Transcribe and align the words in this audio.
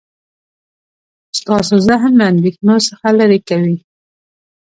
ستاسو 1.39 1.75
ذهن 1.87 2.11
له 2.19 2.25
اندیښنو 2.33 2.75
څخه 2.87 3.07
لرې 3.19 3.39
کوي. 3.49 3.77